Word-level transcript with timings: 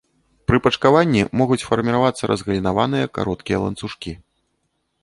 Пры 0.51 0.57
пачкаванні 0.67 1.21
могуць 1.41 1.61
фарміравацца 1.69 2.23
разгалінаваныя, 2.33 3.13
кароткія 3.21 3.57
ланцужкі. 3.67 4.21